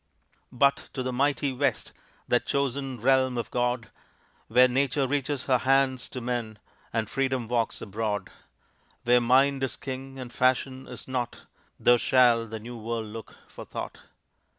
But 0.51 0.89
to 0.93 1.03
the 1.03 1.13
mighty 1.13 1.53
West, 1.53 1.91
That 2.27 2.47
chosen 2.47 2.99
realm 2.99 3.37
of 3.37 3.51
God, 3.51 3.91
Where 4.47 4.67
Nature 4.67 5.05
reaches 5.05 5.43
her 5.43 5.59
hands 5.59 6.09
to 6.09 6.19
men, 6.19 6.57
And 6.91 7.07
Freedom 7.07 7.47
walks 7.47 7.83
abroad 7.83 8.31
Where 9.03 9.21
mind 9.21 9.61
is 9.61 9.75
King, 9.75 10.17
and 10.17 10.33
fashion 10.33 10.87
is 10.87 11.07
naught: 11.07 11.41
There 11.79 11.99
shall 11.99 12.47
the 12.47 12.59
New 12.59 12.77
World 12.79 13.09
look 13.09 13.35
for 13.47 13.63
thought. 13.63 13.99